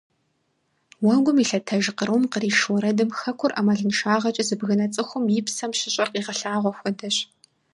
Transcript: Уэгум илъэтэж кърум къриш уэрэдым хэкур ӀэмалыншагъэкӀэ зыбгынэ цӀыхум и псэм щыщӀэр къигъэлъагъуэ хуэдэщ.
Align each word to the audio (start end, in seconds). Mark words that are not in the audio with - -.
Уэгум 1.05 1.37
илъэтэж 1.43 1.85
кърум 1.97 2.23
къриш 2.31 2.59
уэрэдым 2.71 3.09
хэкур 3.19 3.51
ӀэмалыншагъэкӀэ 3.55 4.43
зыбгынэ 4.47 4.85
цӀыхум 4.93 5.25
и 5.37 5.41
псэм 5.45 5.71
щыщӀэр 5.79 6.09
къигъэлъагъуэ 6.13 6.71
хуэдэщ. 6.77 7.17